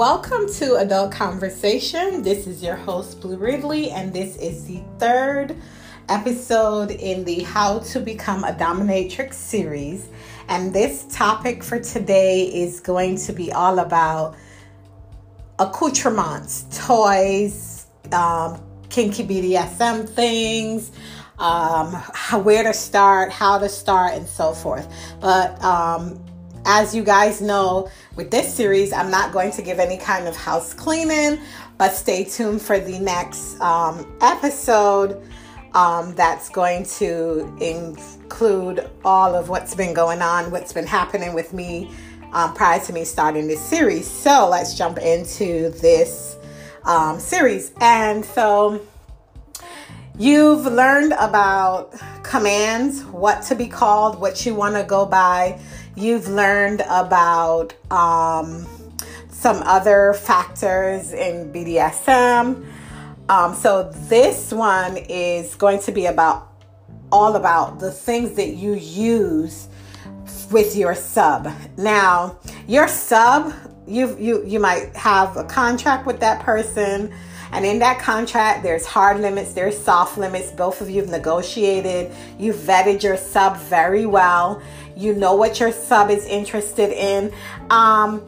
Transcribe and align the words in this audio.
Welcome 0.00 0.48
to 0.54 0.76
Adult 0.76 1.12
Conversation. 1.12 2.22
This 2.22 2.46
is 2.46 2.62
your 2.62 2.74
host, 2.74 3.20
Blue 3.20 3.36
Ridley, 3.36 3.90
and 3.90 4.14
this 4.14 4.34
is 4.36 4.64
the 4.64 4.82
third 4.98 5.54
episode 6.08 6.90
in 6.90 7.22
the 7.24 7.42
How 7.42 7.80
to 7.80 8.00
Become 8.00 8.44
a 8.44 8.54
Dominatrix 8.54 9.34
series. 9.34 10.08
And 10.48 10.72
this 10.72 11.04
topic 11.10 11.62
for 11.62 11.78
today 11.78 12.44
is 12.44 12.80
going 12.80 13.18
to 13.18 13.34
be 13.34 13.52
all 13.52 13.78
about 13.78 14.36
accoutrements, 15.58 16.64
toys, 16.72 17.86
um, 18.10 18.58
kinky 18.88 19.26
BDSM 19.26 20.08
things, 20.08 20.92
um, 21.38 21.92
how, 22.14 22.38
where 22.38 22.62
to 22.62 22.72
start, 22.72 23.32
how 23.32 23.58
to 23.58 23.68
start, 23.68 24.14
and 24.14 24.26
so 24.26 24.52
forth. 24.52 24.90
But 25.20 25.62
um, 25.62 26.24
as 26.64 26.94
you 26.94 27.02
guys 27.02 27.40
know, 27.40 27.90
with 28.16 28.30
this 28.30 28.52
series, 28.52 28.92
I'm 28.92 29.10
not 29.10 29.32
going 29.32 29.52
to 29.52 29.62
give 29.62 29.78
any 29.78 29.96
kind 29.96 30.28
of 30.28 30.36
house 30.36 30.74
cleaning, 30.74 31.40
but 31.78 31.92
stay 31.92 32.24
tuned 32.24 32.62
for 32.62 32.78
the 32.78 32.98
next 32.98 33.60
um, 33.60 34.06
episode 34.20 35.22
um, 35.74 36.14
that's 36.14 36.48
going 36.48 36.84
to 36.84 37.56
include 37.60 38.90
all 39.04 39.34
of 39.34 39.48
what's 39.48 39.74
been 39.74 39.94
going 39.94 40.20
on, 40.22 40.50
what's 40.50 40.72
been 40.72 40.86
happening 40.86 41.34
with 41.34 41.52
me 41.52 41.90
um, 42.32 42.54
prior 42.54 42.80
to 42.80 42.92
me 42.92 43.04
starting 43.04 43.46
this 43.46 43.60
series. 43.60 44.08
So 44.08 44.48
let's 44.48 44.74
jump 44.76 44.98
into 44.98 45.70
this 45.80 46.36
um, 46.84 47.18
series. 47.18 47.72
And 47.80 48.24
so 48.24 48.80
you've 50.18 50.66
learned 50.66 51.12
about 51.18 51.94
commands, 52.22 53.04
what 53.04 53.42
to 53.44 53.54
be 53.54 53.66
called, 53.66 54.20
what 54.20 54.44
you 54.46 54.54
want 54.54 54.74
to 54.76 54.84
go 54.84 55.06
by 55.06 55.58
You've 55.96 56.28
learned 56.28 56.82
about 56.88 57.74
um, 57.92 58.66
some 59.28 59.62
other 59.64 60.14
factors 60.14 61.12
in 61.12 61.52
BDSM. 61.52 62.64
Um, 63.28 63.54
so 63.54 63.90
this 64.08 64.52
one 64.52 64.96
is 64.96 65.54
going 65.56 65.80
to 65.80 65.92
be 65.92 66.06
about 66.06 66.48
all 67.10 67.34
about 67.36 67.80
the 67.80 67.90
things 67.90 68.34
that 68.36 68.54
you 68.54 68.74
use 68.74 69.68
with 70.50 70.76
your 70.76 70.94
sub. 70.94 71.52
Now, 71.76 72.38
your 72.68 72.86
sub, 72.86 73.52
you 73.86 74.16
you 74.18 74.44
you 74.46 74.60
might 74.60 74.94
have 74.96 75.36
a 75.36 75.44
contract 75.44 76.06
with 76.06 76.20
that 76.20 76.40
person 76.42 77.12
and 77.52 77.64
in 77.64 77.80
that 77.80 77.98
contract, 77.98 78.62
there's 78.62 78.86
hard 78.86 79.20
limits, 79.20 79.52
there's 79.52 79.76
soft 79.76 80.18
limits. 80.18 80.50
Both 80.52 80.80
of 80.80 80.88
you 80.88 81.00
have 81.00 81.10
negotiated. 81.10 82.12
You've 82.38 82.56
vetted 82.56 83.02
your 83.02 83.16
sub 83.16 83.56
very 83.56 84.06
well. 84.06 84.62
You 84.96 85.14
know 85.14 85.34
what 85.34 85.58
your 85.58 85.72
sub 85.72 86.10
is 86.10 86.24
interested 86.26 86.90
in. 86.90 87.32
Um, 87.70 88.24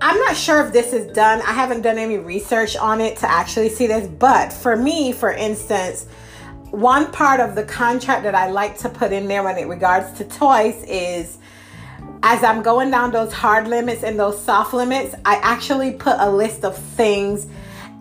I'm 0.00 0.18
not 0.20 0.36
sure 0.36 0.64
if 0.66 0.72
this 0.72 0.92
is 0.92 1.10
done. 1.12 1.40
I 1.40 1.52
haven't 1.52 1.82
done 1.82 1.96
any 1.96 2.18
research 2.18 2.76
on 2.76 3.00
it 3.00 3.16
to 3.18 3.30
actually 3.30 3.70
see 3.70 3.86
this. 3.86 4.06
But 4.06 4.52
for 4.52 4.76
me, 4.76 5.12
for 5.12 5.32
instance, 5.32 6.06
one 6.70 7.10
part 7.12 7.40
of 7.40 7.54
the 7.54 7.64
contract 7.64 8.24
that 8.24 8.34
I 8.34 8.50
like 8.50 8.76
to 8.78 8.90
put 8.90 9.12
in 9.12 9.28
there 9.28 9.42
when 9.42 9.56
it 9.56 9.66
regards 9.66 10.18
to 10.18 10.24
toys 10.24 10.84
is 10.86 11.38
as 12.22 12.42
I'm 12.44 12.62
going 12.62 12.90
down 12.90 13.12
those 13.12 13.32
hard 13.32 13.68
limits 13.68 14.02
and 14.02 14.18
those 14.18 14.42
soft 14.42 14.74
limits, 14.74 15.14
I 15.24 15.36
actually 15.36 15.92
put 15.92 16.16
a 16.18 16.30
list 16.30 16.64
of 16.64 16.76
things 16.76 17.46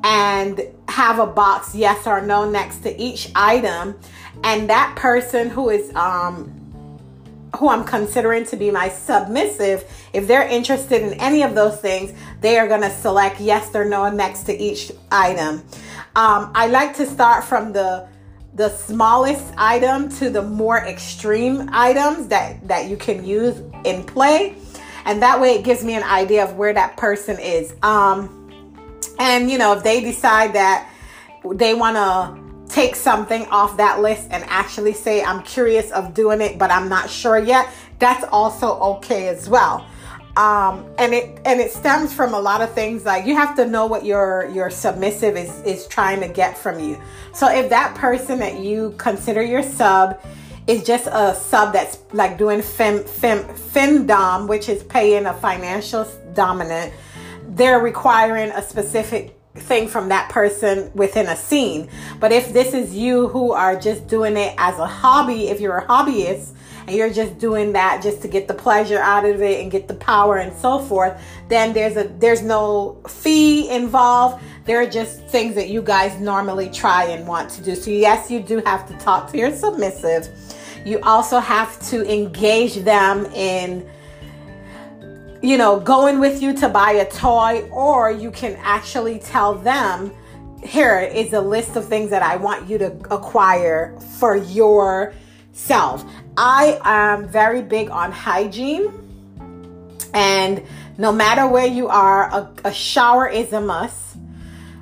and 0.06 0.61
have 0.88 1.20
a 1.20 1.25
box 1.25 1.75
yes 1.75 2.06
or 2.06 2.22
no 2.22 2.50
next 2.50 2.78
to 2.84 3.02
each 3.02 3.31
item 3.36 4.00
and 4.44 4.70
that 4.70 4.95
person 4.95 5.50
who 5.50 5.70
is 5.70 5.94
um 5.95 6.56
who 7.58 7.70
I'm 7.70 7.84
considering 7.84 8.45
to 8.47 8.58
be 8.58 8.70
my 8.70 8.89
submissive, 8.89 9.89
if 10.14 10.28
they're 10.28 10.47
interested 10.47 11.02
in 11.02 11.14
any 11.14 11.42
of 11.42 11.56
those 11.56 11.80
things, 11.80 12.14
they 12.42 12.58
are 12.58 12.67
going 12.67 12.81
to 12.81 12.89
select 12.89 13.39
yes 13.39 13.73
or 13.73 13.86
no 13.86 14.09
next 14.09 14.44
to 14.44 14.53
each 14.53 14.92
item. 15.12 15.64
Um, 16.16 16.51
I 16.53 16.68
like 16.68 16.96
to 16.97 17.06
start 17.06 17.44
from 17.44 17.74
the 17.74 18.07
the 18.56 18.69
smallest 18.69 19.53
item 19.57 20.07
to 20.07 20.30
the 20.30 20.41
more 20.41 20.78
extreme 20.78 21.69
items 21.74 22.28
that 22.28 22.66
that 22.68 22.90
you 22.90 22.96
can 22.96 23.25
use 23.25 23.62
in 23.84 24.03
play, 24.03 24.56
and 25.06 25.22
that 25.22 25.41
way 25.41 25.56
it 25.56 25.66
gives 25.66 25.84
me 25.84 25.94
an 25.94 26.03
idea 26.03 26.44
of 26.44 26.56
where 26.56 26.74
that 26.74 26.96
person 26.96 27.38
is. 27.40 27.74
Um, 27.84 28.44
and, 29.19 29.50
you 29.50 29.57
know, 29.57 29.73
if 29.73 29.83
they 29.83 30.01
decide 30.01 30.53
that 30.53 30.89
they 31.53 31.73
want 31.73 31.95
to 31.95 32.73
take 32.73 32.95
something 32.95 33.45
off 33.47 33.78
that 33.78 34.01
list 34.01 34.28
and 34.31 34.44
actually 34.45 34.94
say, 34.94 35.23
I'm 35.23 35.44
curious 35.44 35.91
of 35.91 36.13
doing 36.13 36.41
it, 36.41 36.57
but 36.57 36.72
I'm 36.72 36.89
not 36.89 37.09
sure 37.09 37.38
yet, 37.38 37.69
that's 38.00 38.25
also 38.31 38.78
okay 38.79 39.28
as 39.28 39.47
well. 39.47 39.85
Um, 40.38 40.85
and 40.97 41.13
it 41.13 41.39
and 41.45 41.61
it 41.61 41.72
stems 41.72 42.13
from 42.13 42.33
a 42.33 42.39
lot 42.39 42.59
of 42.59 42.73
things 42.73 43.06
like 43.06 43.25
you 43.25 43.35
have 43.35 43.56
to 43.56 43.66
know 43.66 43.85
what 43.85 44.03
your 44.03 44.50
your 44.53 44.69
submissive 44.69 45.38
is 45.38 45.62
is 45.62 45.88
trying 45.88 46.19
to 46.19 46.27
get 46.27 46.57
from 46.57 46.77
you. 46.77 47.01
So 47.33 47.50
if 47.50 47.69
that 47.69 47.95
person 47.95 48.39
that 48.39 48.59
you 48.59 48.95
consider 48.97 49.41
your 49.41 49.63
sub 49.63 50.19
is 50.67 50.83
just 50.83 51.07
a 51.07 51.35
sub 51.35 51.72
that's 51.72 52.00
like 52.12 52.38
doing 52.38 52.62
fem, 52.62 53.06
fem, 53.06 53.44
femdom, 53.44 54.50
which 54.50 54.67
is 54.67 54.83
paying 54.83 55.25
a 55.25 55.33
financial 55.35 56.06
dominant, 56.33 56.91
they're 57.56 57.80
requiring 57.80 58.52
a 58.52 58.62
specific 58.62 59.40
thing 59.56 59.88
from 59.88 60.10
that 60.10 60.30
person 60.30 60.92
within 60.94 61.28
a 61.28 61.36
scene. 61.36 61.90
But 62.20 62.32
if 62.32 62.52
this 62.52 62.74
is 62.74 62.94
you 62.94 63.30
who 63.30 63.54
are 63.54 63.80
just 63.80 64.08
doing 64.08 64.36
it 64.36 64.54
as 64.58 64.78
a 64.78 64.86
hobby, 64.86 65.48
if 65.48 65.62
you're 65.62 65.78
a 65.78 65.86
hobbyist 65.86 66.52
and 66.86 66.96
you're 66.96 67.10
just 67.10 67.38
doing 67.40 67.72
that 67.72 68.04
just 68.04 68.22
to 68.22 68.28
get 68.28 68.50
the 68.50 68.54
pleasure 68.54 69.00
out 69.00 69.26
of 69.26 69.42
it 69.42 69.62
and 69.62 69.72
get 69.72 69.88
the 69.88 69.94
power 69.94 70.38
and 70.38 70.56
so 70.58 70.80
forth, 70.80 71.20
then 71.48 71.74
there's 71.74 71.96
a 71.96 72.04
there's 72.20 72.42
no 72.42 73.02
fee 73.08 73.70
involved. 73.70 74.44
There 74.66 74.82
are 74.82 74.86
just 74.86 75.22
things 75.28 75.56
that 75.56 75.70
you 75.70 75.82
guys 75.82 76.20
normally 76.20 76.70
try 76.70 77.06
and 77.06 77.26
want 77.26 77.50
to 77.52 77.62
do. 77.62 77.76
So 77.76 77.92
yes, 77.92 78.30
you 78.30 78.42
do 78.42 78.62
have 78.66 78.88
to 78.90 78.94
talk 78.98 79.32
to 79.32 79.38
your 79.38 79.56
submissive. 79.56 80.28
You 80.86 81.00
also 81.02 81.40
have 81.40 81.80
to 81.90 82.04
engage 82.12 82.76
them 82.84 83.26
in 83.28 83.90
you 85.45 85.57
know, 85.57 85.79
going 85.79 86.19
with 86.19 86.41
you 86.41 86.53
to 86.53 86.67
buy 86.67 86.94
a 86.94 87.07
toy, 87.07 87.69
or 87.72 88.09
you 88.09 88.31
can 88.31 88.56
actually 88.63 89.19
tell 89.19 89.53
them, 89.53 90.11
here 90.63 91.00
is 91.00 91.33
a 91.33 91.39
list 91.39 91.75
of 91.75 91.88
things 91.88 92.09
that 92.09 92.23
I 92.23 92.35
want 92.35 92.67
you 92.67 92.79
to 92.79 92.88
acquire 93.11 93.95
for 94.17 94.35
yourself. 94.35 96.03
I 96.35 96.79
am 96.83 97.28
very 97.28 97.61
big 97.61 97.91
on 97.91 98.11
hygiene, 98.11 98.91
and 100.16 100.63
no 100.97 101.11
matter 101.11 101.47
where 101.47 101.67
you 101.67 101.89
are, 101.89 102.23
a, 102.33 102.51
a 102.63 102.73
shower 102.73 103.27
is 103.27 103.53
a 103.53 103.62
must. 103.62 104.17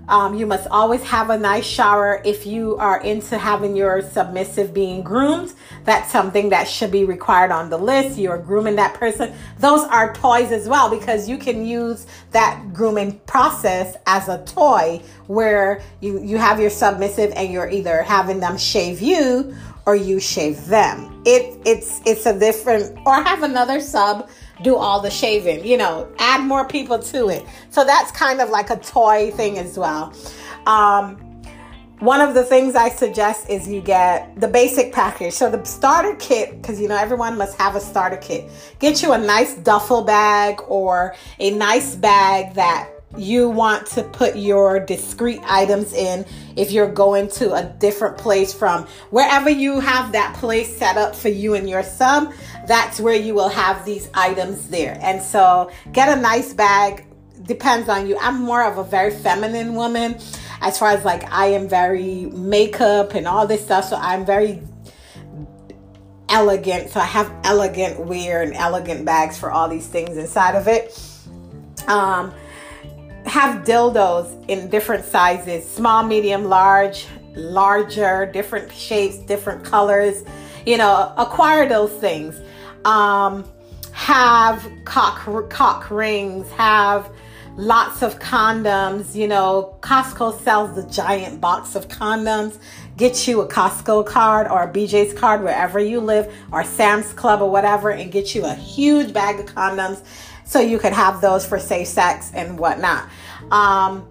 Um, 0.07 0.35
you 0.35 0.45
must 0.45 0.67
always 0.69 1.01
have 1.03 1.29
a 1.29 1.37
nice 1.37 1.65
shower 1.65 2.21
if 2.25 2.45
you 2.45 2.75
are 2.77 3.01
into 3.01 3.37
having 3.37 3.75
your 3.75 4.01
submissive 4.01 4.73
being 4.73 5.01
groomed. 5.01 5.53
That's 5.85 6.11
something 6.11 6.49
that 6.49 6.67
should 6.67 6.91
be 6.91 7.05
required 7.05 7.51
on 7.51 7.69
the 7.69 7.77
list. 7.77 8.17
You're 8.17 8.37
grooming 8.37 8.75
that 8.75 8.95
person. 8.95 9.33
Those 9.59 9.83
are 9.85 10.13
toys 10.13 10.51
as 10.51 10.67
well 10.67 10.89
because 10.89 11.29
you 11.29 11.37
can 11.37 11.65
use 11.65 12.05
that 12.31 12.73
grooming 12.73 13.19
process 13.21 13.95
as 14.05 14.27
a 14.27 14.43
toy 14.45 15.01
where 15.27 15.81
you, 16.01 16.21
you 16.21 16.37
have 16.37 16.59
your 16.59 16.69
submissive 16.69 17.31
and 17.35 17.51
you're 17.51 17.69
either 17.69 18.03
having 18.03 18.39
them 18.41 18.57
shave 18.57 19.01
you 19.01 19.55
or 19.85 19.95
you 19.95 20.19
shave 20.19 20.65
them. 20.67 21.21
It, 21.25 21.59
it's, 21.65 22.01
it's 22.05 22.25
a 22.25 22.37
different, 22.37 22.97
or 23.05 23.15
have 23.23 23.43
another 23.43 23.79
sub 23.79 24.29
do 24.61 24.75
all 24.75 24.99
the 24.99 25.09
shaving, 25.09 25.65
you 25.65 25.77
know, 25.77 26.07
add 26.19 26.45
more 26.45 26.67
people 26.67 26.99
to 26.99 27.29
it. 27.29 27.45
So 27.69 27.83
that's 27.83 28.11
kind 28.11 28.39
of 28.39 28.49
like 28.49 28.69
a 28.69 28.77
toy 28.77 29.31
thing 29.31 29.57
as 29.57 29.77
well. 29.77 30.13
Um, 30.65 31.17
one 31.99 32.19
of 32.19 32.33
the 32.33 32.43
things 32.43 32.75
I 32.75 32.89
suggest 32.89 33.49
is 33.49 33.67
you 33.67 33.79
get 33.79 34.39
the 34.39 34.47
basic 34.47 34.91
package. 34.91 35.33
So 35.33 35.49
the 35.49 35.63
starter 35.63 36.15
kit, 36.15 36.61
because 36.61 36.79
you 36.79 36.89
know 36.89 36.97
everyone 36.97 37.37
must 37.37 37.57
have 37.57 37.75
a 37.75 37.79
starter 37.79 38.17
kit. 38.17 38.49
Get 38.79 39.01
you 39.01 39.13
a 39.13 39.17
nice 39.17 39.55
duffel 39.55 40.03
bag 40.03 40.59
or 40.67 41.15
a 41.39 41.51
nice 41.51 41.95
bag 41.95 42.55
that 42.55 42.92
you 43.17 43.49
want 43.49 43.85
to 43.85 44.03
put 44.03 44.35
your 44.35 44.79
discrete 44.79 45.41
items 45.43 45.93
in 45.93 46.25
if 46.55 46.71
you're 46.71 46.91
going 46.91 47.27
to 47.29 47.53
a 47.53 47.63
different 47.63 48.17
place 48.17 48.53
from. 48.53 48.87
Wherever 49.11 49.49
you 49.49 49.79
have 49.79 50.11
that 50.13 50.35
place 50.35 50.75
set 50.75 50.97
up 50.97 51.15
for 51.15 51.29
you 51.29 51.53
and 51.53 51.69
your 51.69 51.83
sub 51.83 52.33
that's 52.65 52.99
where 52.99 53.15
you 53.15 53.33
will 53.33 53.49
have 53.49 53.85
these 53.85 54.09
items 54.13 54.69
there. 54.69 54.97
And 55.01 55.21
so 55.21 55.71
get 55.91 56.15
a 56.17 56.21
nice 56.21 56.53
bag. 56.53 57.05
Depends 57.43 57.89
on 57.89 58.07
you. 58.07 58.17
I'm 58.19 58.41
more 58.41 58.63
of 58.63 58.77
a 58.77 58.83
very 58.83 59.11
feminine 59.11 59.75
woman. 59.75 60.17
As 60.61 60.79
far 60.79 60.91
as 60.91 61.03
like 61.03 61.29
i 61.29 61.47
am 61.47 61.67
very 61.67 62.27
makeup 62.27 63.15
and 63.15 63.27
all 63.27 63.45
this 63.45 63.63
stuff 63.65 63.83
so 63.85 63.97
i'm 63.97 64.25
very 64.25 64.61
elegant. 66.29 66.89
So 66.89 67.01
i 67.01 67.05
have 67.05 67.33
elegant 67.43 67.99
wear 67.99 68.41
and 68.41 68.53
elegant 68.53 69.03
bags 69.05 69.37
for 69.37 69.51
all 69.51 69.67
these 69.67 69.87
things 69.87 70.17
inside 70.17 70.55
of 70.55 70.67
it. 70.67 70.97
Um 71.87 72.33
have 73.33 73.65
dildos 73.65 74.47
in 74.47 74.69
different 74.69 75.03
sizes 75.03 75.67
small, 75.67 76.03
medium, 76.03 76.43
large, 76.43 77.07
larger, 77.33 78.27
different 78.27 78.71
shapes, 78.71 79.17
different 79.17 79.65
colors. 79.65 80.23
You 80.67 80.77
know, 80.77 81.11
acquire 81.17 81.67
those 81.67 81.91
things. 81.93 82.39
Um, 82.85 83.43
have 83.91 84.63
cock 84.85 85.49
cock 85.49 85.89
rings, 85.89 86.47
have 86.51 87.09
lots 87.57 88.03
of 88.03 88.19
condoms. 88.19 89.15
You 89.15 89.27
know, 89.27 89.79
Costco 89.81 90.39
sells 90.41 90.75
the 90.75 90.83
giant 90.83 91.41
box 91.41 91.73
of 91.73 91.87
condoms. 91.87 92.59
Get 92.97 93.27
you 93.27 93.41
a 93.41 93.47
Costco 93.47 94.05
card 94.05 94.47
or 94.47 94.61
a 94.61 94.71
BJ's 94.71 95.11
card 95.11 95.41
wherever 95.41 95.79
you 95.79 95.99
live, 95.99 96.31
or 96.51 96.63
Sam's 96.63 97.11
Club 97.13 97.41
or 97.41 97.49
whatever, 97.49 97.89
and 97.89 98.11
get 98.11 98.35
you 98.35 98.45
a 98.45 98.53
huge 98.53 99.11
bag 99.11 99.39
of 99.39 99.47
condoms 99.47 100.03
so 100.45 100.59
you 100.59 100.79
could 100.79 100.93
have 100.93 101.21
those 101.21 101.45
for 101.45 101.59
safe 101.59 101.87
sex 101.87 102.31
and 102.33 102.57
whatnot. 102.57 103.09
Um, 103.51 104.07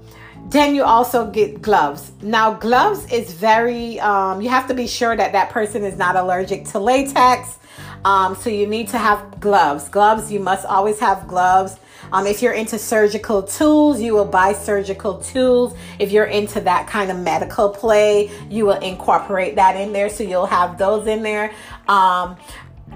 then 0.49 0.75
you 0.75 0.83
also 0.83 1.31
get 1.31 1.63
gloves. 1.63 2.13
Now, 2.21 2.55
gloves 2.55 3.11
is 3.13 3.33
very, 3.33 4.01
um, 4.01 4.41
you 4.41 4.51
have 4.51 4.69
to 4.69 4.75
be 4.75 4.87
sure 4.87 5.17
that 5.17 5.33
that 5.33 5.51
person 5.51 5.85
is 5.85 5.97
not 5.97 6.17
allergic 6.17 6.67
to 6.67 6.79
latex. 6.79 7.59
Um, 8.05 8.35
so 8.35 8.51
you 8.51 8.67
need 8.67 8.89
to 8.89 8.99
have 8.99 9.41
gloves. 9.41 9.89
Gloves, 9.89 10.33
you 10.33 10.41
must 10.41 10.67
always 10.67 10.99
have 10.99 11.29
gloves. 11.29 11.77
Um, 12.13 12.27
if 12.27 12.43
you're 12.43 12.53
into 12.53 12.79
surgical 12.79 13.43
tools, 13.43 14.01
you 14.01 14.13
will 14.13 14.27
buy 14.27 14.53
surgical 14.53 15.19
tools. 15.21 15.75
If 15.99 16.13
you're 16.13 16.27
into 16.27 16.61
that 16.61 16.87
kind 16.87 17.11
of 17.11 17.19
medical 17.19 17.71
play, 17.71 18.31
you 18.51 18.67
will 18.67 18.81
incorporate 18.81 19.57
that 19.57 19.77
in 19.77 19.93
there. 19.93 20.11
So 20.11 20.25
you'll 20.25 20.47
have 20.47 20.77
those 20.77 21.07
in 21.07 21.23
there. 21.23 21.55
Um, 21.89 22.37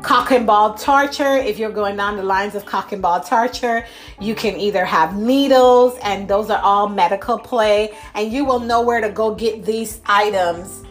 cock 0.06 0.30
and 0.30 0.46
ball 0.46 0.72
torture 0.72 1.34
if 1.34 1.58
you're 1.58 1.68
going 1.68 1.96
down 1.96 2.16
the 2.16 2.22
lines 2.22 2.54
of 2.54 2.64
cock 2.64 2.92
and 2.92 3.02
ball 3.02 3.20
torture 3.20 3.84
you 4.20 4.36
can 4.36 4.54
either 4.54 4.84
have 4.84 5.16
needles 5.16 5.98
and 6.00 6.28
those 6.28 6.48
are 6.48 6.62
all 6.62 6.88
medical 6.88 7.36
play 7.36 7.92
and 8.14 8.32
you 8.32 8.44
will 8.44 8.60
know 8.60 8.80
where 8.82 9.00
to 9.00 9.10
go 9.10 9.34
get 9.34 9.64
these 9.64 10.00
items 10.06 10.84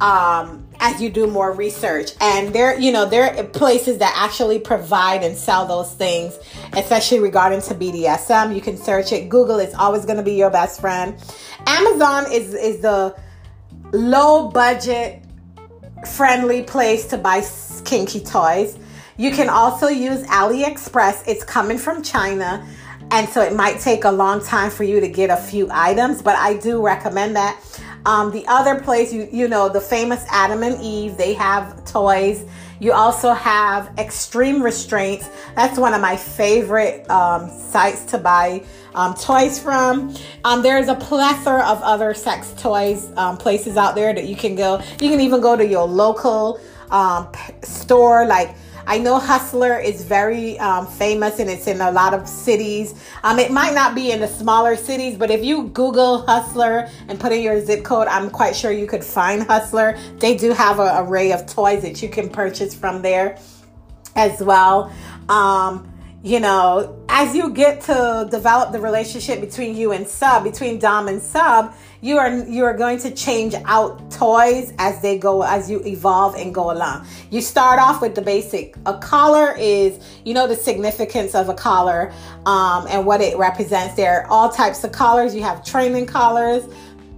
um, 0.00 0.64
as 0.78 1.00
you 1.02 1.10
do 1.10 1.26
more 1.26 1.52
research. 1.52 2.10
And 2.20 2.52
there, 2.52 2.78
you 2.78 2.90
know, 2.90 3.04
there 3.04 3.36
are 3.36 3.44
places 3.44 3.98
that 3.98 4.12
actually 4.16 4.58
provide 4.58 5.22
and 5.22 5.36
sell 5.36 5.64
those 5.64 5.94
things, 5.94 6.38
especially 6.72 7.20
regarding 7.20 7.60
to 7.62 7.74
BDSM. 7.74 8.52
You 8.52 8.60
can 8.60 8.76
search 8.76 9.12
it. 9.12 9.28
Google 9.28 9.60
is 9.60 9.74
always 9.74 10.04
going 10.04 10.16
to 10.16 10.24
be 10.24 10.34
your 10.34 10.50
best 10.50 10.80
friend. 10.80 11.14
Amazon 11.66 12.32
is 12.32 12.54
is 12.54 12.80
the 12.80 13.14
low 13.92 14.48
budget 14.48 15.22
friendly 16.06 16.62
place 16.62 17.06
to 17.06 17.18
buy 17.18 17.40
kinky 17.84 18.20
toys. 18.20 18.78
You 19.16 19.30
can 19.30 19.48
also 19.48 19.88
use 19.88 20.22
AliExpress. 20.24 21.24
It's 21.26 21.44
coming 21.44 21.78
from 21.78 22.02
China. 22.02 22.66
And 23.10 23.28
so 23.28 23.42
it 23.42 23.54
might 23.54 23.78
take 23.78 24.04
a 24.04 24.10
long 24.10 24.42
time 24.42 24.70
for 24.70 24.84
you 24.84 24.98
to 25.00 25.08
get 25.08 25.28
a 25.28 25.36
few 25.36 25.68
items, 25.70 26.22
but 26.22 26.34
I 26.36 26.56
do 26.56 26.82
recommend 26.82 27.36
that. 27.36 27.60
Um, 28.06 28.32
the 28.32 28.44
other 28.48 28.80
place, 28.80 29.12
you 29.12 29.28
you 29.30 29.48
know, 29.48 29.68
the 29.68 29.80
famous 29.80 30.24
Adam 30.30 30.62
and 30.62 30.80
Eve, 30.80 31.16
they 31.16 31.34
have 31.34 31.84
toys. 31.84 32.44
You 32.80 32.92
also 32.92 33.32
have 33.32 33.96
Extreme 33.96 34.60
Restraints. 34.60 35.28
That's 35.54 35.78
one 35.78 35.94
of 35.94 36.00
my 36.00 36.16
favorite 36.16 37.08
um, 37.08 37.48
sites 37.48 38.04
to 38.06 38.18
buy 38.18 38.64
um, 38.94 39.14
toys 39.14 39.58
from. 39.60 40.16
Um, 40.44 40.62
there's 40.62 40.88
a 40.88 40.96
plethora 40.96 41.62
of 41.62 41.80
other 41.82 42.12
sex 42.12 42.52
toys 42.58 43.12
um, 43.16 43.36
places 43.36 43.76
out 43.76 43.94
there 43.94 44.12
that 44.12 44.24
you 44.24 44.34
can 44.34 44.56
go. 44.56 44.82
You 45.00 45.10
can 45.10 45.20
even 45.20 45.40
go 45.40 45.54
to 45.54 45.64
your 45.64 45.86
local 45.86 46.58
um, 46.92 47.28
store, 47.62 48.26
like 48.26 48.54
I 48.86 48.98
know 48.98 49.18
Hustler 49.18 49.78
is 49.78 50.04
very 50.04 50.58
um, 50.58 50.86
famous 50.86 51.38
and 51.38 51.48
it's 51.48 51.66
in 51.66 51.80
a 51.80 51.90
lot 51.90 52.14
of 52.14 52.28
cities. 52.28 52.94
Um, 53.22 53.38
it 53.38 53.50
might 53.50 53.74
not 53.74 53.94
be 53.94 54.10
in 54.10 54.20
the 54.20 54.28
smaller 54.28 54.76
cities, 54.76 55.16
but 55.16 55.30
if 55.30 55.44
you 55.44 55.68
Google 55.68 56.26
Hustler 56.26 56.88
and 57.08 57.18
put 57.18 57.32
in 57.32 57.42
your 57.42 57.64
zip 57.64 57.84
code, 57.84 58.08
I'm 58.08 58.28
quite 58.30 58.56
sure 58.56 58.72
you 58.72 58.86
could 58.86 59.04
find 59.04 59.44
Hustler. 59.44 59.98
They 60.18 60.36
do 60.36 60.52
have 60.52 60.80
an 60.80 61.06
array 61.06 61.32
of 61.32 61.46
toys 61.46 61.82
that 61.82 62.02
you 62.02 62.08
can 62.08 62.28
purchase 62.28 62.74
from 62.74 63.02
there 63.02 63.38
as 64.16 64.42
well. 64.42 64.92
Um, 65.28 65.88
you 66.22 66.40
know, 66.40 67.01
as 67.14 67.36
you 67.36 67.50
get 67.50 67.82
to 67.82 68.26
develop 68.30 68.72
the 68.72 68.80
relationship 68.80 69.38
between 69.38 69.76
you 69.76 69.92
and 69.92 70.08
sub, 70.08 70.42
between 70.42 70.78
Dom 70.78 71.08
and 71.08 71.20
sub, 71.20 71.74
you 72.00 72.16
are 72.16 72.38
you 72.44 72.64
are 72.64 72.74
going 72.74 72.98
to 73.00 73.10
change 73.10 73.54
out 73.66 74.10
toys 74.10 74.72
as 74.78 75.02
they 75.02 75.18
go 75.18 75.42
as 75.42 75.70
you 75.70 75.84
evolve 75.84 76.34
and 76.36 76.54
go 76.54 76.72
along. 76.72 77.06
You 77.30 77.42
start 77.42 77.78
off 77.78 78.00
with 78.00 78.14
the 78.14 78.22
basic. 78.22 78.76
A 78.86 78.96
collar 78.96 79.54
is 79.58 80.02
you 80.24 80.32
know 80.32 80.46
the 80.48 80.56
significance 80.56 81.34
of 81.34 81.50
a 81.50 81.54
collar 81.54 82.14
um, 82.46 82.86
and 82.88 83.04
what 83.04 83.20
it 83.20 83.36
represents. 83.36 83.94
There 83.94 84.22
are 84.22 84.26
all 84.28 84.48
types 84.48 84.82
of 84.82 84.92
collars. 84.92 85.34
You 85.34 85.42
have 85.42 85.62
training 85.62 86.06
collars, 86.06 86.64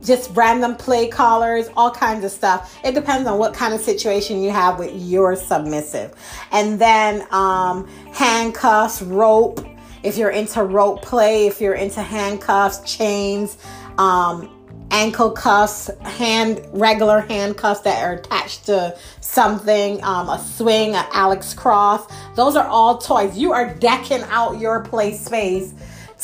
just 0.03 0.29
random 0.35 0.75
play 0.75 1.07
collars, 1.07 1.69
all 1.77 1.93
kinds 1.93 2.25
of 2.25 2.33
stuff. 2.33 2.77
It 2.85 2.97
depends 2.97 3.29
on 3.29 3.39
what 3.39 3.55
kind 3.55 3.73
of 3.73 3.81
situation 3.81 4.43
you 4.43 4.51
have 4.51 4.81
with 4.81 4.93
your 4.93 5.37
submissive. 5.37 6.15
And 6.51 6.81
then 6.81 7.27
um, 7.31 7.87
handcuffs, 8.13 9.01
rope. 9.01 9.65
If 10.05 10.19
you're 10.19 10.31
into 10.31 10.63
rope 10.63 11.01
play, 11.01 11.47
if 11.47 11.63
you're 11.63 11.75
into 11.75 12.03
handcuffs, 12.03 12.81
chains, 12.81 13.57
um, 13.97 14.51
ankle 14.91 15.31
cuffs, 15.31 15.91
hand 16.03 16.61
regular 16.73 17.21
handcuffs 17.21 17.81
that 17.81 18.05
are 18.05 18.13
attached 18.17 18.67
to 18.67 18.97
something, 19.21 20.05
um, 20.05 20.29
a 20.29 20.39
swing, 20.39 20.95
an 20.95 21.07
Alex 21.13 21.55
Cross. 21.55 22.07
Those 22.37 22.55
are 22.55 22.67
all 22.67 22.99
toys. 22.99 23.37
You 23.39 23.53
are 23.53 23.75
decking 23.75 24.23
out 24.25 24.61
your 24.61 24.85
play 24.85 25.15
space 25.15 25.73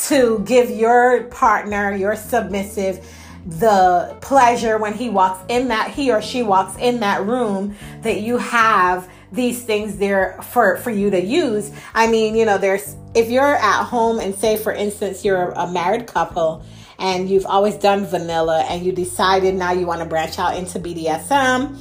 to 0.07 0.43
give 0.45 0.69
your 0.69 1.23
partner, 1.25 1.95
your 1.95 2.15
submissive, 2.15 3.03
the 3.45 4.15
pleasure 4.21 4.77
when 4.77 4.93
he 4.93 5.09
walks 5.09 5.43
in 5.49 5.67
that 5.69 5.89
he 5.89 6.11
or 6.11 6.21
she 6.21 6.43
walks 6.43 6.77
in 6.77 6.99
that 6.99 7.25
room 7.25 7.75
that 8.03 8.21
you 8.21 8.37
have 8.37 9.09
these 9.31 9.63
things 9.63 9.97
there 9.97 10.39
for 10.41 10.77
for 10.77 10.91
you 10.91 11.09
to 11.09 11.21
use. 11.21 11.71
I 11.93 12.07
mean 12.07 12.35
you 12.35 12.45
know 12.45 12.57
there's 12.57 12.95
if 13.13 13.29
you're 13.29 13.55
at 13.55 13.83
home 13.83 14.19
and 14.19 14.35
say 14.35 14.57
for 14.57 14.73
instance 14.73 15.25
you're 15.25 15.51
a 15.51 15.69
married 15.71 16.07
couple 16.07 16.63
and 16.99 17.29
you've 17.29 17.45
always 17.45 17.75
done 17.75 18.05
vanilla 18.05 18.63
and 18.69 18.85
you 18.85 18.91
decided 18.91 19.55
now 19.55 19.71
you 19.71 19.85
want 19.85 19.99
to 19.99 20.05
branch 20.05 20.37
out 20.37 20.55
into 20.55 20.79
bdsm 20.79 21.75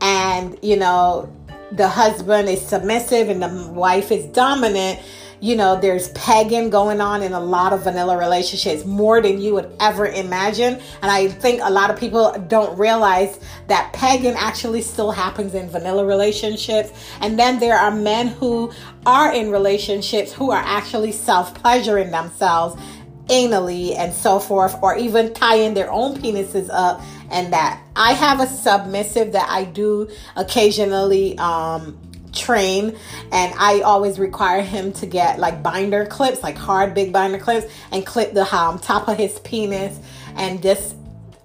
and 0.00 0.58
you 0.62 0.76
know 0.76 1.32
the 1.72 1.88
husband 1.88 2.48
is 2.48 2.60
submissive 2.60 3.28
and 3.28 3.42
the 3.42 3.72
wife 3.72 4.12
is 4.12 4.26
dominant 4.26 5.00
you 5.40 5.54
know, 5.56 5.78
there's 5.78 6.08
pegging 6.10 6.70
going 6.70 7.00
on 7.00 7.22
in 7.22 7.32
a 7.32 7.40
lot 7.40 7.72
of 7.72 7.84
vanilla 7.84 8.16
relationships 8.16 8.84
more 8.84 9.20
than 9.20 9.40
you 9.40 9.54
would 9.54 9.70
ever 9.80 10.06
imagine. 10.06 10.74
And 11.02 11.10
I 11.10 11.28
think 11.28 11.60
a 11.62 11.70
lot 11.70 11.90
of 11.90 11.98
people 11.98 12.32
don't 12.48 12.78
realize 12.78 13.38
that 13.68 13.92
pegging 13.92 14.34
actually 14.34 14.82
still 14.82 15.10
happens 15.10 15.54
in 15.54 15.68
vanilla 15.68 16.06
relationships. 16.06 16.90
And 17.20 17.38
then 17.38 17.58
there 17.58 17.76
are 17.76 17.90
men 17.90 18.28
who 18.28 18.72
are 19.04 19.32
in 19.32 19.50
relationships 19.50 20.32
who 20.32 20.50
are 20.50 20.62
actually 20.64 21.12
self 21.12 21.54
pleasuring 21.54 22.10
themselves 22.10 22.80
anally 23.28 23.96
and 23.96 24.14
so 24.14 24.38
forth, 24.38 24.76
or 24.82 24.96
even 24.96 25.34
tying 25.34 25.74
their 25.74 25.90
own 25.90 26.16
penises 26.16 26.70
up. 26.72 27.02
And 27.28 27.52
that 27.52 27.82
I 27.96 28.12
have 28.12 28.40
a 28.40 28.46
submissive 28.46 29.32
that 29.32 29.48
I 29.50 29.64
do 29.64 30.08
occasionally 30.36 31.36
um, 31.38 31.98
train 32.36 32.96
and 33.32 33.54
I 33.58 33.80
always 33.80 34.18
require 34.18 34.62
him 34.62 34.92
to 34.94 35.06
get 35.06 35.38
like 35.38 35.62
binder 35.62 36.06
clips, 36.06 36.42
like 36.42 36.56
hard 36.56 36.94
big 36.94 37.12
binder 37.12 37.38
clips 37.38 37.66
and 37.90 38.04
clip 38.04 38.34
the 38.34 38.54
um, 38.54 38.78
top 38.78 39.08
of 39.08 39.16
his 39.16 39.38
penis 39.40 39.98
and 40.36 40.62
just, 40.62 40.94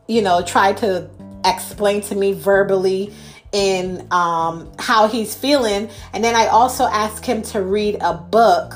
you 0.08 0.22
know, 0.22 0.44
try 0.44 0.74
to 0.74 1.10
explain 1.46 2.02
to 2.02 2.16
me 2.16 2.34
verbally 2.34 3.14
in 3.52 4.08
um, 4.12 4.72
how 4.80 5.08
he's 5.08 5.36
feeling. 5.36 5.90
And 6.14 6.24
then 6.24 6.36
I 6.36 6.48
also 6.48 6.86
ask 6.86 7.24
him 7.24 7.42
to 7.44 7.62
read 7.62 7.98
a 8.02 8.14
book 8.14 8.76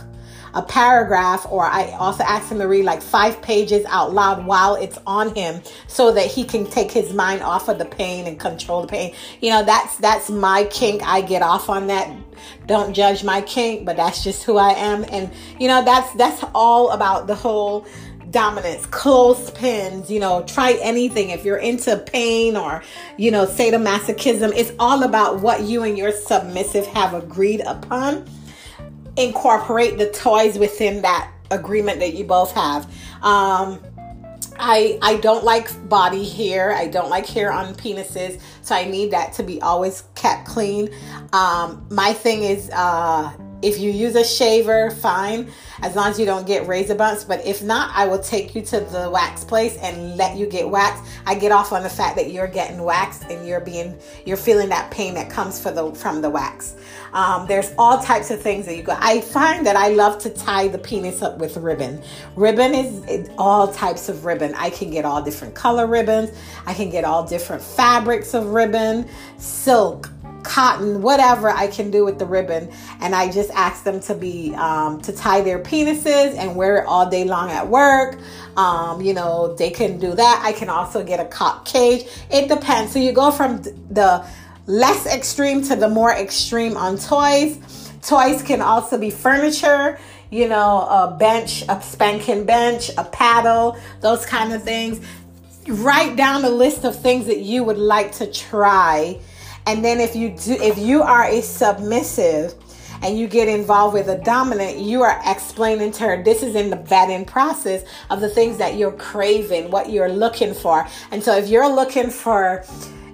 a 0.56 0.62
paragraph 0.62 1.46
or 1.50 1.66
I 1.66 1.92
also 2.00 2.24
ask 2.24 2.50
him 2.50 2.60
to 2.60 2.68
read 2.68 2.86
like 2.86 3.02
five 3.02 3.42
pages 3.42 3.86
out 3.90 4.14
loud 4.14 4.46
while 4.46 4.76
it's 4.76 4.98
on 5.06 5.36
him 5.36 5.62
so 5.88 6.14
that 6.14 6.26
he 6.28 6.46
can 6.46 6.66
take 6.66 6.92
his 6.92 7.14
mind 7.14 7.44
off 7.44 7.68
of 7.68 7.78
the 7.78 7.86
pain 7.86 8.26
and 8.26 8.40
control 8.40 8.82
the 8.82 8.88
pain. 8.88 9.14
You 9.42 9.50
know, 9.50 9.66
that's 9.66 9.98
that's 9.98 10.30
my 10.30 10.64
kink. 10.72 11.04
I 11.06 11.22
get 11.22 11.42
off 11.42 11.70
on 11.70 11.88
that. 11.88 12.10
Don't 12.68 12.94
judge 12.94 13.24
my 13.24 13.42
kink, 13.42 13.86
but 13.86 13.98
that's 13.98 14.24
just 14.24 14.44
who 14.44 14.58
I 14.58 14.72
am. 14.72 15.06
And 15.10 15.30
you 15.60 15.68
know, 15.68 15.84
that's 15.84 16.12
that's 16.14 16.44
all 16.56 16.92
about 16.92 17.28
the 17.28 17.36
whole 17.36 17.86
dominance, 18.32 18.86
close 18.88 19.50
pins, 19.52 20.10
you 20.10 20.20
know, 20.20 20.44
try 20.44 20.74
anything. 20.82 21.30
If 21.30 21.46
you're 21.46 21.58
into 21.58 21.98
pain 21.98 22.58
or, 22.58 22.82
you 23.18 23.32
know, 23.32 23.46
sadomasochism, 23.46 24.54
it's 24.56 24.74
all 24.80 25.04
about 25.04 25.40
what 25.40 25.62
you 25.62 25.84
and 25.84 25.98
your 25.98 26.12
submissive 26.12 26.86
have 26.88 27.14
agreed 27.14 27.62
upon 27.62 28.26
incorporate 29.18 29.98
the 29.98 30.10
toys 30.10 30.58
within 30.58 31.02
that 31.02 31.32
agreement 31.52 32.00
that 32.00 32.14
you 32.14 32.24
both 32.24 32.52
have. 32.54 32.86
Um, 33.22 33.80
I 34.58 34.98
I 35.02 35.18
don't 35.18 35.44
like 35.44 35.90
body 35.90 36.28
hair. 36.28 36.74
I 36.74 36.88
don't 36.88 37.10
like 37.10 37.26
hair 37.26 37.52
on 37.52 37.74
penises, 37.76 38.40
so 38.62 38.76
I 38.76 38.86
need 38.86 39.12
that 39.12 39.34
to 39.34 39.44
be 39.44 39.62
always 39.62 40.04
kept 40.16 40.48
clean. 40.48 40.90
Um, 41.34 41.86
my 41.90 42.14
thing 42.14 42.44
is 42.44 42.70
uh, 42.72 43.32
if 43.66 43.80
you 43.80 43.90
use 43.90 44.16
a 44.16 44.24
shaver, 44.24 44.92
fine, 44.92 45.52
as 45.82 45.96
long 45.96 46.10
as 46.10 46.20
you 46.20 46.26
don't 46.26 46.46
get 46.46 46.68
razor 46.68 46.94
bumps. 46.94 47.24
But 47.24 47.44
if 47.46 47.64
not, 47.64 47.92
I 47.96 48.06
will 48.06 48.20
take 48.20 48.54
you 48.54 48.62
to 48.62 48.80
the 48.80 49.10
wax 49.10 49.44
place 49.44 49.76
and 49.78 50.16
let 50.18 50.38
you 50.38 50.46
get 50.46 50.70
waxed. 50.70 51.04
I 51.26 51.34
get 51.34 51.52
off 51.52 51.74
on 51.74 51.82
the 51.82 51.90
fact 51.90 52.16
that 52.18 52.32
you're 52.32 52.48
getting 52.48 52.84
waxed 52.84 53.24
and 53.24 53.46
you're 53.48 53.60
being 53.60 53.98
you're 54.26 54.38
feeling 54.38 54.70
that 54.70 54.92
pain 54.92 55.16
that 55.16 55.32
comes 55.32 55.60
for 55.60 55.72
the 55.72 55.92
from 55.96 56.22
the 56.22 56.30
wax. 56.30 56.76
Um, 57.14 57.48
there's 57.48 57.74
all 57.78 58.00
types 58.02 58.30
of 58.30 58.42
things 58.42 58.66
that 58.68 58.76
you 58.76 58.84
go. 58.84 58.96
I 59.00 59.22
find 59.22 59.66
that 59.66 59.76
I 59.76 59.88
love 59.90 60.22
to 60.24 60.30
tie 60.30 60.68
the 60.68 60.78
penis 60.78 61.22
up 61.22 61.40
with 61.40 61.58
ribbon. 61.58 62.04
Ribbon 62.36 62.76
is 62.76 63.30
all 63.38 63.72
types 63.72 64.10
of 64.10 64.26
ribbon. 64.26 64.54
I 64.56 64.70
can 64.70 64.92
get 64.92 65.06
all 65.06 65.24
different 65.24 65.56
color 65.56 65.88
ribbons. 65.88 66.32
I 66.68 66.74
can 66.74 66.90
get 66.90 67.04
all 67.04 67.26
different 67.26 67.64
fabrics 67.64 68.34
of 68.34 68.48
ribbon, 68.48 69.08
silk, 69.38 70.10
cotton, 70.46 71.02
whatever 71.02 71.50
I 71.50 71.68
can 71.68 71.92
do 71.92 72.06
with 72.06 72.20
the 72.20 72.26
ribbon. 72.26 72.72
And 73.02 73.14
I 73.14 73.32
just 73.32 73.50
ask 73.52 73.84
them 73.84 74.00
to 74.02 74.16
be, 74.16 74.54
um, 74.56 75.02
to 75.02 75.12
tie 75.12 75.42
their 75.42 75.60
penises 75.60 76.38
and 76.38 76.56
wear 76.56 76.78
it 76.78 76.86
all 76.88 77.10
day 77.10 77.26
long 77.26 77.52
at 77.52 77.68
work. 77.68 78.20
Um, 78.56 79.02
you 79.02 79.14
know, 79.14 79.56
they 79.56 79.70
can 79.70 80.00
do 80.00 80.14
that. 80.14 80.42
I 80.44 80.54
can 80.54 80.70
also 80.70 81.04
get 81.04 81.20
a 81.20 81.26
cock 81.26 81.66
cage. 81.66 82.08
It 82.32 82.48
depends. 82.48 82.94
So 82.94 83.00
you 83.00 83.12
go 83.12 83.32
from 83.32 83.64
the 83.64 84.26
less 84.68 85.06
extreme 85.06 85.62
to 85.64 85.76
the 85.76 85.90
more 85.90 86.12
extreme 86.12 86.78
on 86.78 86.98
toys. 86.98 87.60
Toys 88.02 88.42
can 88.44 88.62
also 88.62 88.98
be 88.98 89.10
furniture 89.10 90.00
you 90.32 90.48
know, 90.48 90.82
a 90.82 91.16
bench, 91.18 91.64
a 91.70 91.82
spanking 91.82 92.46
bench, 92.46 92.90
a 92.98 93.04
paddle, 93.04 93.78
those 94.02 94.26
kind 94.26 94.54
of 94.54 94.64
things. 94.64 95.06
Write 95.68 96.16
down 96.16 96.44
a 96.44 96.50
list 96.50 96.84
of 96.84 97.00
things 97.00 97.28
that 97.28 97.40
you 97.40 97.64
would 97.64 97.78
like 97.78 98.12
to 98.14 98.32
try 98.32 99.20
and 99.66 99.84
then 99.84 100.00
if 100.00 100.16
you 100.16 100.30
do 100.30 100.54
if 100.54 100.78
you 100.78 101.02
are 101.02 101.26
a 101.26 101.42
submissive 101.42 102.54
and 103.02 103.18
you 103.18 103.28
get 103.28 103.48
involved 103.48 103.94
with 103.94 104.08
a 104.08 104.18
dominant, 104.20 104.78
you 104.80 105.02
are 105.02 105.22
explaining 105.26 105.92
to 105.92 106.04
her 106.04 106.24
this 106.24 106.44
is 106.44 106.56
in 106.56 106.70
the 106.70 106.78
vetting 106.78 107.28
process 107.28 107.84
of 108.10 108.22
the 108.22 108.30
things 108.30 108.58
that 108.58 108.76
you're 108.76 108.92
craving, 108.94 109.70
what 109.70 109.90
you're 109.90 110.12
looking 110.12 110.54
for. 110.54 110.88
And 111.12 111.24
so 111.24 111.36
if 111.36 111.48
you're 111.48 111.70
looking 111.70 112.10
for 112.10 112.64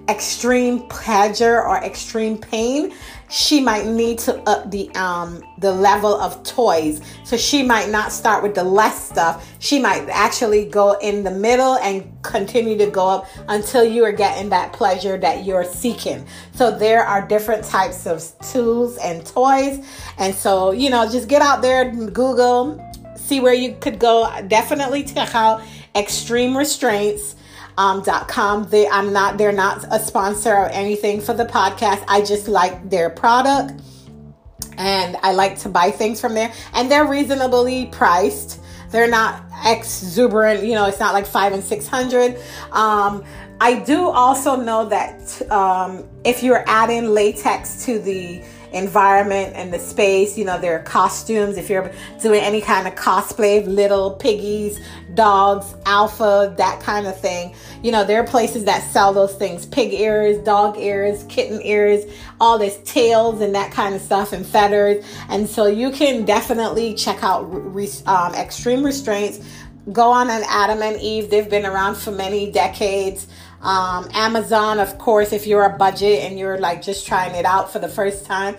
extreme 0.08 0.86
pleasure 0.88 1.62
or 1.62 1.76
extreme 1.78 2.38
pain, 2.38 2.94
she 3.32 3.62
might 3.62 3.86
need 3.86 4.18
to 4.18 4.38
up 4.42 4.70
the 4.70 4.90
um 4.94 5.42
the 5.56 5.72
level 5.72 6.14
of 6.14 6.42
toys. 6.44 7.00
So 7.24 7.38
she 7.38 7.62
might 7.62 7.88
not 7.88 8.12
start 8.12 8.42
with 8.42 8.54
the 8.54 8.62
less 8.62 9.08
stuff. 9.08 9.50
She 9.58 9.78
might 9.78 10.06
actually 10.10 10.66
go 10.66 10.98
in 10.98 11.24
the 11.24 11.30
middle 11.30 11.76
and 11.76 12.12
continue 12.22 12.76
to 12.76 12.90
go 12.90 13.08
up 13.08 13.26
until 13.48 13.84
you 13.84 14.04
are 14.04 14.12
getting 14.12 14.50
that 14.50 14.74
pleasure 14.74 15.16
that 15.16 15.46
you're 15.46 15.64
seeking. 15.64 16.26
So 16.52 16.76
there 16.76 17.04
are 17.04 17.26
different 17.26 17.64
types 17.64 18.06
of 18.06 18.22
tools 18.52 18.98
and 18.98 19.24
toys. 19.24 19.82
And 20.18 20.34
so, 20.34 20.72
you 20.72 20.90
know, 20.90 21.10
just 21.10 21.26
get 21.26 21.40
out 21.40 21.62
there 21.62 21.90
Google, 21.90 22.78
see 23.16 23.40
where 23.40 23.54
you 23.54 23.76
could 23.80 23.98
go. 23.98 24.28
Definitely 24.46 25.04
check 25.04 25.34
out 25.34 25.62
Extreme 25.94 26.54
Restraints 26.54 27.36
um, 27.78 28.02
.com. 28.02 28.64
They, 28.68 28.88
I'm 28.88 29.12
not, 29.12 29.38
they're 29.38 29.52
not 29.52 29.84
a 29.90 29.98
sponsor 29.98 30.52
or 30.52 30.68
anything 30.68 31.20
for 31.20 31.34
the 31.34 31.44
podcast. 31.44 32.04
I 32.08 32.22
just 32.22 32.48
like 32.48 32.90
their 32.90 33.10
product 33.10 33.80
and 34.78 35.16
I 35.22 35.32
like 35.32 35.58
to 35.60 35.68
buy 35.68 35.90
things 35.90 36.20
from 36.20 36.34
there 36.34 36.52
and 36.74 36.90
they're 36.90 37.06
reasonably 37.06 37.86
priced. 37.86 38.60
They're 38.90 39.10
not 39.10 39.44
exuberant, 39.64 40.64
you 40.64 40.74
know, 40.74 40.86
it's 40.86 41.00
not 41.00 41.14
like 41.14 41.26
five 41.26 41.52
and 41.52 41.62
600. 41.62 42.36
Um, 42.72 43.24
I 43.60 43.78
do 43.80 44.08
also 44.08 44.56
know 44.56 44.86
that 44.86 45.50
um, 45.50 46.08
if 46.24 46.42
you're 46.42 46.64
adding 46.66 47.06
latex 47.06 47.84
to 47.86 47.98
the 47.98 48.42
environment 48.72 49.54
and 49.54 49.72
the 49.72 49.78
space. 49.78 50.36
You 50.36 50.44
know, 50.44 50.58
there 50.58 50.78
are 50.78 50.82
costumes. 50.82 51.56
If 51.56 51.70
you're 51.70 51.92
doing 52.20 52.40
any 52.40 52.60
kind 52.60 52.88
of 52.88 52.94
cosplay 52.94 53.66
little 53.66 54.12
piggies, 54.12 54.80
dogs, 55.14 55.74
alpha, 55.86 56.54
that 56.56 56.80
kind 56.80 57.06
of 57.06 57.18
thing, 57.18 57.54
you 57.82 57.90
know, 57.92 58.04
there 58.04 58.20
are 58.20 58.26
places 58.26 58.64
that 58.64 58.82
sell 58.82 59.12
those 59.12 59.34
things 59.34 59.66
pig 59.66 59.92
ears, 59.92 60.38
dog 60.38 60.78
ears, 60.78 61.24
kitten 61.28 61.60
ears, 61.62 62.04
all 62.40 62.58
this 62.58 62.78
tails 62.84 63.40
and 63.40 63.54
that 63.54 63.72
kind 63.72 63.94
of 63.94 64.00
stuff, 64.00 64.32
and 64.32 64.46
feathers. 64.46 65.04
And 65.28 65.48
so 65.48 65.66
you 65.66 65.90
can 65.90 66.24
definitely 66.24 66.94
check 66.94 67.22
out 67.22 67.44
um, 68.06 68.34
Extreme 68.34 68.84
Restraints. 68.84 69.40
Go 69.90 70.10
on 70.10 70.30
an 70.30 70.42
Adam 70.48 70.80
and 70.82 71.00
Eve. 71.00 71.30
They've 71.30 71.50
been 71.50 71.66
around 71.66 71.96
for 71.96 72.12
many 72.12 72.50
decades. 72.50 73.26
Um, 73.62 74.08
Amazon, 74.12 74.78
of 74.78 74.98
course, 74.98 75.32
if 75.32 75.46
you're 75.46 75.64
a 75.64 75.76
budget 75.76 76.24
and 76.24 76.38
you're 76.38 76.58
like 76.58 76.82
just 76.82 77.06
trying 77.06 77.34
it 77.34 77.44
out 77.44 77.72
for 77.72 77.78
the 77.78 77.88
first 77.88 78.24
time. 78.24 78.56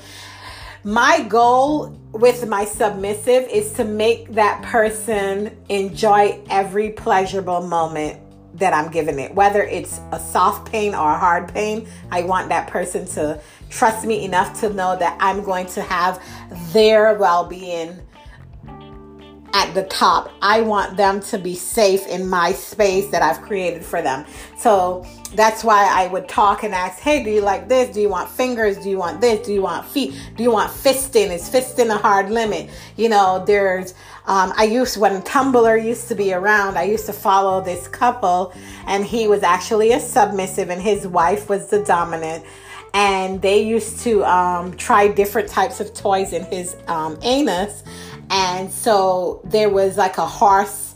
My 0.84 1.24
goal 1.24 1.98
with 2.14 2.48
my 2.48 2.64
submissive 2.64 3.50
is 3.50 3.74
to 3.74 3.84
make 3.84 4.34
that 4.34 4.62
person 4.62 5.58
enjoy 5.68 6.40
every 6.50 6.92
pleasurable 6.92 7.62
moment 7.68 8.20
that 8.54 8.72
I'm 8.72 8.92
giving 8.92 9.18
it, 9.18 9.34
whether 9.34 9.64
it's 9.64 10.00
a 10.12 10.20
soft 10.20 10.72
pain 10.72 10.94
or 10.94 11.12
a 11.12 11.18
hard 11.18 11.52
pain. 11.52 11.88
I 12.12 12.22
want 12.22 12.50
that 12.50 12.68
person 12.68 13.08
to 13.08 13.42
trust 13.72 14.06
me 14.06 14.24
enough 14.26 14.60
to 14.60 14.72
know 14.72 14.96
that 14.96 15.18
I'm 15.20 15.44
going 15.44 15.66
to 15.68 15.82
have 15.82 16.24
their 16.72 17.16
well 17.16 17.46
being 17.46 18.00
at 19.54 19.74
the 19.76 19.84
top. 19.84 20.32
I 20.42 20.62
want 20.62 20.98
them 20.98 21.20
to 21.22 21.38
be 21.38 21.56
safe 21.56 22.06
in 22.08 22.28
my 22.28 22.52
space 22.52 23.10
that 23.12 23.22
I've 23.22 23.42
created 23.42 23.86
for 23.86 24.02
them. 24.02 24.26
So 24.58 25.06
that's 25.36 25.64
why 25.64 25.88
I 25.90 26.08
would 26.08 26.28
talk 26.28 26.64
and 26.64 26.74
ask, 26.74 27.00
hey, 27.00 27.24
do 27.24 27.30
you 27.30 27.42
like 27.42 27.70
this? 27.70 27.94
Do 27.94 28.02
you 28.02 28.10
want 28.10 28.30
fingers? 28.30 28.78
Do 28.78 28.90
you 28.90 28.98
want 28.98 29.22
this? 29.22 29.46
Do 29.46 29.54
you 29.54 29.62
want 29.62 29.88
feet? 29.88 30.20
Do 30.36 30.44
you 30.44 30.52
want 30.52 30.72
fisting? 30.72 31.32
Is 31.32 31.50
fisting 31.50 31.94
a 31.94 31.98
hard 31.98 32.32
limit? 32.32 32.72
You 32.98 33.10
know, 33.10 33.44
there's, 33.46 33.94
um, 34.26 34.54
I 34.58 34.64
used, 34.64 34.98
when 34.98 35.22
Tumblr 35.22 35.86
used 35.86 36.08
to 36.08 36.16
be 36.16 36.34
around, 36.34 36.78
I 36.78 36.84
used 36.84 37.06
to 37.06 37.14
follow 37.14 37.62
this 37.62 37.88
couple 37.88 38.54
and 38.88 39.06
he 39.06 39.28
was 39.28 39.44
actually 39.44 39.92
a 39.92 40.00
submissive 40.00 40.70
and 40.70 40.82
his 40.82 41.08
wife 41.08 41.48
was 41.48 41.68
the 41.68 41.84
dominant 41.84 42.44
and 42.96 43.42
they 43.42 43.62
used 43.62 44.00
to 44.02 44.24
um, 44.24 44.76
try 44.78 45.08
different 45.08 45.50
types 45.50 45.80
of 45.80 45.94
toys 45.94 46.32
in 46.32 46.44
his 46.46 46.76
um, 46.88 47.18
anus 47.24 47.84
and 48.30 48.72
so 48.72 49.42
there 49.46 49.70
was 49.70 49.98
like 49.98 50.18
a 50.18 50.26
horse 50.26 50.94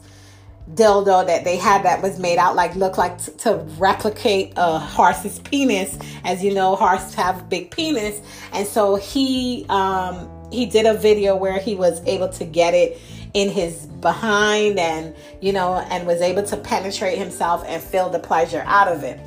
dildo 0.74 1.26
that 1.26 1.46
they 1.46 1.56
had 1.56 1.84
that 1.84 2.02
was 2.02 2.20
made 2.20 2.38
out 2.38 2.56
like 2.56 2.76
look 2.76 2.98
like 2.98 3.24
t- 3.24 3.32
to 3.38 3.56
replicate 3.78 4.54
a 4.58 4.78
horse's 4.78 5.40
penis. 5.40 5.98
As 6.24 6.44
you 6.44 6.54
know 6.54 6.76
horses 6.76 7.14
have 7.16 7.50
big 7.50 7.72
penis. 7.72 8.22
And 8.52 8.68
so 8.68 8.96
he 8.96 9.66
um 9.70 10.30
he 10.52 10.66
did 10.66 10.86
a 10.86 10.94
video 10.94 11.36
where 11.36 11.60
he 11.60 11.76
was 11.76 12.02
able 12.06 12.30
to 12.30 12.46
get 12.46 12.74
it 12.74 13.00
in 13.34 13.50
his 13.50 13.86
behind 13.86 14.80
and 14.80 15.16
you 15.42 15.54
know 15.54 15.76
and 15.90 16.06
was 16.06 16.22
able 16.22 16.44
to 16.44 16.58
penetrate 16.58 17.18
himself 17.18 17.64
and 17.68 17.82
feel 17.82 18.10
the 18.10 18.20
pleasure 18.20 18.64
out 18.66 18.88
of 18.88 19.04
it. 19.04 19.20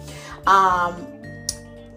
Um 0.47 1.07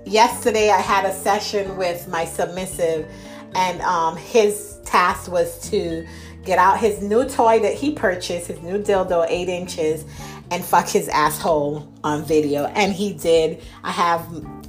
yesterday 0.05 0.69
i 0.69 0.81
had 0.81 1.05
a 1.05 1.13
session 1.13 1.77
with 1.77 2.09
my 2.09 2.25
submissive 2.25 3.09
and 3.55 3.81
um 3.81 4.15
his 4.17 4.79
task 4.85 5.31
was 5.31 5.69
to 5.69 6.07
get 6.43 6.59
out 6.59 6.79
his 6.79 7.01
new 7.01 7.27
toy 7.27 7.59
that 7.59 7.73
he 7.73 7.93
purchased, 7.93 8.47
his 8.47 8.61
new 8.61 8.77
dildo, 8.77 9.25
eight 9.29 9.49
inches, 9.49 10.05
and 10.51 10.63
fuck 10.63 10.87
his 10.87 11.07
asshole 11.09 11.91
on 12.03 12.23
video. 12.23 12.65
And 12.65 12.93
he 12.93 13.13
did. 13.13 13.63
I 13.83 13.91
have 13.91 14.21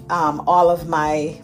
um, 0.09 0.43
all 0.47 0.71
of 0.71 0.89
my 0.89 1.41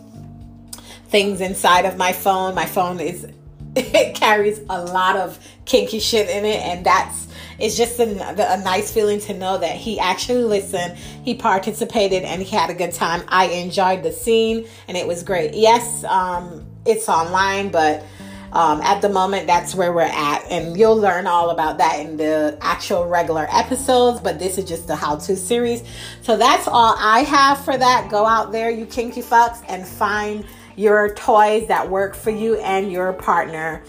things 1.08 1.40
inside 1.40 1.84
of 1.84 1.96
my 1.96 2.12
phone. 2.12 2.54
My 2.54 2.66
phone 2.66 3.00
is 3.00 3.26
it 3.76 4.14
carries 4.14 4.60
a 4.70 4.82
lot 4.84 5.16
of 5.16 5.38
kinky 5.64 6.00
shit 6.00 6.28
in 6.28 6.44
it, 6.44 6.60
and 6.60 6.84
that's 6.84 7.28
it's 7.58 7.76
just 7.76 7.98
a, 8.00 8.54
a, 8.54 8.62
nice 8.64 8.90
feeling 8.90 9.20
to 9.20 9.34
know 9.34 9.58
that 9.58 9.76
he 9.76 10.00
actually 10.00 10.44
listened, 10.44 10.96
he 10.96 11.34
participated, 11.34 12.22
and 12.22 12.40
he 12.40 12.56
had 12.56 12.70
a 12.70 12.74
good 12.74 12.92
time. 12.92 13.22
I 13.28 13.46
enjoyed 13.46 14.02
the 14.02 14.12
scene, 14.12 14.66
and 14.88 14.96
it 14.96 15.06
was 15.06 15.22
great. 15.22 15.52
Yes, 15.52 16.02
um, 16.04 16.66
it's 16.86 17.08
online, 17.08 17.70
but 17.70 18.04
um, 18.52 18.80
at 18.80 19.00
the 19.00 19.08
moment, 19.08 19.46
that's 19.46 19.74
where 19.74 19.92
we're 19.92 20.02
at, 20.02 20.44
and 20.50 20.76
you'll 20.76 20.96
learn 20.96 21.26
all 21.26 21.50
about 21.50 21.78
that 21.78 22.00
in 22.00 22.16
the 22.16 22.58
actual 22.60 23.06
regular 23.06 23.46
episodes. 23.50 24.20
But 24.20 24.38
this 24.38 24.58
is 24.58 24.64
just 24.64 24.88
the 24.88 24.96
how 24.96 25.16
to 25.16 25.36
series. 25.36 25.84
So 26.22 26.36
that's 26.36 26.66
all 26.66 26.96
I 26.98 27.20
have 27.20 27.64
for 27.64 27.76
that. 27.76 28.10
Go 28.10 28.26
out 28.26 28.50
there, 28.50 28.70
you 28.70 28.86
kinky 28.86 29.22
fucks, 29.22 29.62
and 29.68 29.86
find 29.86 30.44
your 30.74 31.14
toys 31.14 31.68
that 31.68 31.88
work 31.88 32.16
for 32.16 32.30
you 32.30 32.56
and 32.56 32.90
your 32.90 33.12
partner. 33.12 33.84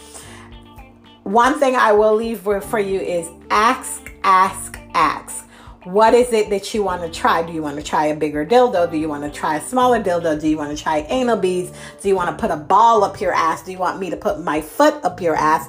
One 1.24 1.60
thing 1.60 1.76
I 1.76 1.94
will 1.94 2.16
leave 2.16 2.42
for 2.42 2.80
you 2.80 3.00
is 3.00 3.30
ask, 3.50 4.12
ask, 4.24 4.80
ask. 4.94 5.48
What 5.86 6.14
is 6.14 6.32
it 6.32 6.52
that 6.52 6.76
you 6.76 6.84
want 6.84 7.02
to 7.02 7.10
try? 7.10 7.42
Do 7.42 7.52
you 7.52 7.64
want 7.64 7.78
to 7.78 7.82
try 7.82 8.06
a 8.06 8.16
bigger 8.16 8.46
dildo? 8.46 8.92
Do 8.92 8.98
you 8.98 9.10
want 9.10 9.24
to 9.24 9.32
try 9.32 9.56
a 9.56 9.62
smaller 9.62 10.00
dildo? 10.00 10.40
Do 10.40 10.48
you 10.48 10.56
want 10.56 10.78
to 10.78 10.82
try 10.82 11.00
anal 11.10 11.38
beads? 11.38 11.72
Do 12.04 12.08
you 12.08 12.16
want 12.16 12.30
to 12.30 12.40
put 12.40 12.52
a 12.52 12.56
ball 12.56 13.04
up 13.04 13.20
your 13.20 13.34
ass? 13.34 13.64
Do 13.64 13.72
you 13.72 13.80
want 13.80 14.00
me 14.00 14.12
to 14.12 14.16
put 14.16 14.44
my 14.44 14.62
foot 14.62 15.04
up 15.04 15.20
your 15.20 15.36
ass? 15.36 15.68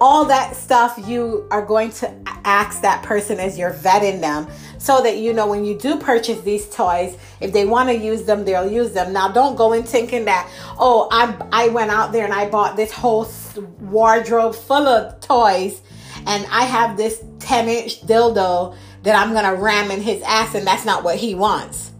All 0.00 0.24
that 0.24 0.56
stuff 0.56 0.98
you 1.06 1.46
are 1.52 1.64
going 1.64 1.92
to 1.92 2.12
ask 2.44 2.82
that 2.82 3.04
person 3.04 3.38
as 3.38 3.56
you're 3.56 3.72
vetting 3.72 4.20
them 4.20 4.48
so 4.78 5.00
that 5.00 5.18
you 5.18 5.32
know 5.32 5.46
when 5.46 5.64
you 5.64 5.78
do 5.78 5.96
purchase 5.96 6.40
these 6.40 6.68
toys, 6.68 7.16
if 7.40 7.52
they 7.52 7.64
want 7.64 7.88
to 7.88 7.94
use 7.94 8.24
them, 8.24 8.44
they'll 8.44 8.68
use 8.68 8.90
them. 8.90 9.12
Now, 9.12 9.28
don't 9.28 9.54
go 9.54 9.74
in 9.74 9.84
thinking 9.84 10.24
that, 10.24 10.50
oh, 10.76 11.06
I, 11.12 11.36
I 11.52 11.68
went 11.68 11.92
out 11.92 12.10
there 12.10 12.24
and 12.24 12.34
I 12.34 12.50
bought 12.50 12.74
this 12.74 12.90
whole 12.90 13.30
wardrobe 13.78 14.56
full 14.56 14.88
of 14.88 15.20
toys 15.20 15.82
and 16.26 16.46
I 16.50 16.64
have 16.64 16.96
this 16.96 17.22
10 17.38 17.68
inch 17.68 18.02
dildo 18.02 18.76
that 19.02 19.14
I'm 19.14 19.32
gonna 19.32 19.54
ram 19.54 19.90
in 19.90 20.00
his 20.00 20.22
ass, 20.22 20.54
and 20.54 20.66
that's 20.66 20.84
not 20.84 21.04
what 21.04 21.16
he 21.16 21.34
wants. 21.34 21.92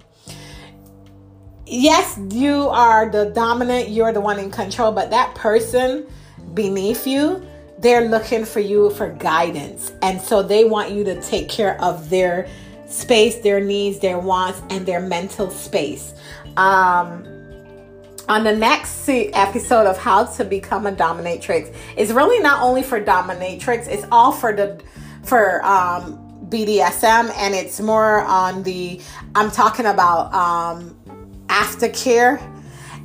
Yes, 1.67 2.19
you 2.31 2.69
are 2.69 3.11
the 3.11 3.27
dominant, 3.27 3.89
you're 3.89 4.13
the 4.13 4.21
one 4.21 4.39
in 4.39 4.51
control, 4.51 4.93
but 4.93 5.11
that 5.11 5.35
person 5.35 6.07
beneath 6.55 7.07
you, 7.07 7.43
they're 7.79 8.09
looking 8.09 8.45
for 8.45 8.61
you 8.61 8.91
for 8.91 9.09
guidance. 9.09 9.93
And 10.03 10.21
so 10.21 10.43
they 10.43 10.65
want 10.65 10.91
you 10.91 11.03
to 11.05 11.21
take 11.23 11.49
care 11.49 11.81
of 11.81 12.11
their 12.11 12.49
space, 12.87 13.39
their 13.39 13.61
needs, 13.61 14.01
their 14.01 14.19
wants, 14.19 14.63
and 14.71 14.87
their 14.87 15.01
mental 15.01 15.51
space. 15.51 16.15
Um, 16.57 17.27
on 18.29 18.45
the 18.45 18.55
next 18.55 19.09
episode 19.09 19.87
of 19.87 19.99
how 19.99 20.25
to 20.25 20.45
become 20.45 20.87
a 20.87 20.93
dominatrix 20.93 21.75
is 21.97 22.13
really 22.13 22.41
not 22.41 22.63
only 22.63 22.83
for 22.83 23.03
dominatrix 23.03 23.89
it's 23.89 24.07
all 24.13 24.31
for 24.31 24.53
the 24.53 24.81
for 25.25 25.65
um 25.65 26.22
bdsm 26.53 27.33
and 27.37 27.55
it's 27.55 27.81
more 27.81 28.21
on 28.21 28.63
the 28.63 29.01
i'm 29.35 29.51
talking 29.51 29.87
about 29.87 30.33
um 30.35 30.95
aftercare 31.47 32.41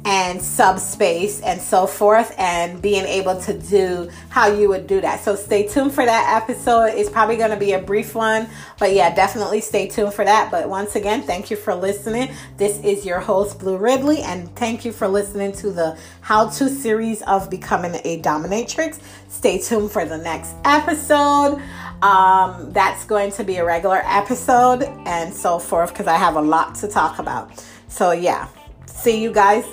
and 0.08 0.42
subspace 0.42 1.42
and 1.42 1.60
so 1.60 1.86
forth 1.86 2.34
and 2.38 2.82
being 2.82 3.04
able 3.04 3.40
to 3.42 3.58
do 3.58 4.10
how 4.30 4.48
you 4.48 4.70
would 4.70 4.88
do 4.88 5.02
that. 5.02 5.20
So 5.20 5.36
stay 5.36 5.68
tuned 5.68 5.94
for 5.94 6.06
that 6.06 6.42
episode. 6.42 6.94
It's 6.96 7.10
probably 7.10 7.36
going 7.36 7.52
to 7.52 7.58
be 7.58 7.74
a 7.74 7.80
brief 7.80 8.16
one, 8.16 8.48
but 8.80 8.94
yeah, 8.94 9.14
definitely 9.14 9.60
stay 9.60 9.90
tuned 9.90 10.14
for 10.14 10.24
that. 10.24 10.50
But 10.50 10.70
once 10.70 10.96
again, 10.96 11.24
thank 11.24 11.52
you 11.52 11.58
for 11.58 11.76
listening. 11.76 12.34
This 12.56 12.80
is 12.86 13.06
your 13.06 13.20
host 13.20 13.60
Blue 13.60 13.76
Ridley 13.76 14.22
and 14.22 14.54
thank 14.56 14.86
you 14.86 14.94
for 14.94 15.10
listening 15.10 15.52
to 15.54 15.72
the 15.72 15.98
how 16.22 16.48
to 16.52 16.70
series 16.70 17.22
of 17.24 17.50
becoming 17.50 18.00
a 18.06 18.22
dominatrix. 18.22 19.02
Stay 19.28 19.60
tuned 19.60 19.92
for 19.92 20.06
the 20.06 20.18
next 20.18 20.56
episode. 20.64 21.62
Um, 22.02 22.72
that's 22.74 23.06
going 23.06 23.32
to 23.32 23.44
be 23.44 23.58
a 23.58 23.66
regular 23.66 24.02
episode 24.06 24.84
and 25.06 25.34
so 25.34 25.58
forth 25.58 25.90
because 25.92 26.08
I 26.08 26.16
have 26.16 26.36
a 26.36 26.42
lot 26.42 26.76
to 26.76 26.88
talk 26.88 27.20
about. 27.20 27.66
So 27.88 28.12
yeah, 28.12 28.48
see 28.86 29.22
you 29.22 29.32
guys 29.32 29.66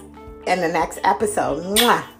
in 0.46 0.60
the 0.60 0.68
next 0.68 1.00
episode. 1.04 1.62
Mwah. 1.76 2.13